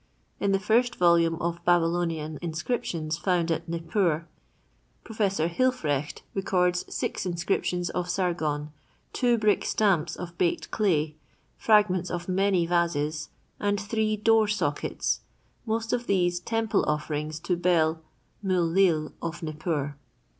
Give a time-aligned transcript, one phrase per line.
[0.39, 4.27] In the first volume of Babylonian inscriptions found at Nippur,
[5.03, 5.37] Prof.
[5.37, 8.71] Hilfrecht records six inscriptions of Sargon,
[9.13, 11.17] two brick stamps of baked clay,
[11.55, 13.29] fragments of many vases
[13.59, 15.19] and three door sockets,
[15.67, 19.97] most of these temple offerings to Bel—Mul lil, of Nippur.